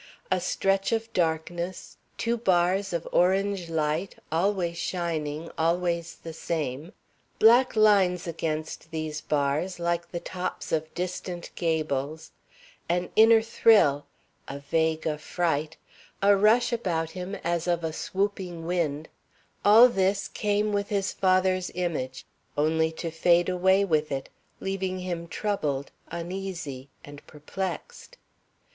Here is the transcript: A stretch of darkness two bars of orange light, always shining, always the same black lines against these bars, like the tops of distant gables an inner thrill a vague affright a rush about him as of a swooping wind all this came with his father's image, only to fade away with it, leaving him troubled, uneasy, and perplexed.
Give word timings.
A 0.31 0.39
stretch 0.39 0.91
of 0.91 1.13
darkness 1.13 1.95
two 2.17 2.35
bars 2.35 2.91
of 2.91 3.07
orange 3.11 3.69
light, 3.69 4.15
always 4.31 4.75
shining, 4.79 5.51
always 5.59 6.15
the 6.15 6.33
same 6.33 6.93
black 7.37 7.75
lines 7.75 8.25
against 8.25 8.89
these 8.89 9.21
bars, 9.21 9.77
like 9.79 10.09
the 10.09 10.19
tops 10.19 10.71
of 10.71 10.91
distant 10.95 11.51
gables 11.53 12.31
an 12.89 13.11
inner 13.15 13.43
thrill 13.43 14.07
a 14.47 14.57
vague 14.57 15.05
affright 15.05 15.77
a 16.19 16.35
rush 16.35 16.73
about 16.73 17.11
him 17.11 17.35
as 17.43 17.67
of 17.67 17.83
a 17.83 17.93
swooping 17.93 18.65
wind 18.65 19.07
all 19.63 19.87
this 19.87 20.27
came 20.27 20.73
with 20.73 20.89
his 20.89 21.11
father's 21.13 21.69
image, 21.75 22.25
only 22.57 22.91
to 22.91 23.11
fade 23.11 23.49
away 23.49 23.85
with 23.85 24.11
it, 24.11 24.29
leaving 24.59 24.97
him 25.01 25.27
troubled, 25.27 25.91
uneasy, 26.09 26.89
and 27.05 27.23
perplexed. 27.27 28.17